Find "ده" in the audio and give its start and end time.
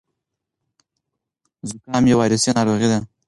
2.91-2.97